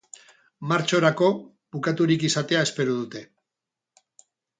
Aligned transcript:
Martxorako 0.69 1.27
bukaturik 1.75 2.25
izatea 2.29 2.63
espero 2.69 2.95
dute. 3.01 3.21